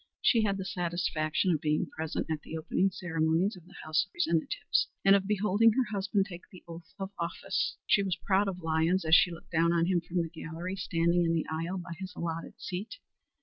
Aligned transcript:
She 0.23 0.41
had 0.41 0.57
the 0.57 0.65
satisfaction 0.65 1.51
of 1.51 1.61
being 1.61 1.85
present 1.95 2.25
at 2.31 2.41
the 2.41 2.57
opening 2.57 2.89
ceremonies 2.89 3.55
of 3.55 3.67
the 3.67 3.75
House 3.85 4.03
of 4.03 4.09
Representatives, 4.15 4.87
and 5.05 5.15
of 5.15 5.27
beholding 5.27 5.73
her 5.73 5.83
husband 5.95 6.25
take 6.25 6.41
the 6.51 6.63
oath 6.67 6.91
of 6.97 7.11
office. 7.19 7.77
She 7.85 8.01
was 8.01 8.15
proud 8.25 8.47
of 8.47 8.63
Lyons 8.63 9.05
as 9.05 9.13
she 9.13 9.29
looked 9.29 9.51
down 9.51 9.71
on 9.71 9.85
him 9.85 10.01
from 10.01 10.23
the 10.23 10.29
gallery 10.29 10.75
standing 10.75 11.23
in 11.23 11.33
the 11.35 11.45
aisle 11.51 11.77
by 11.77 11.93
his 11.99 12.13
allotted 12.15 12.59
seat. 12.59 12.95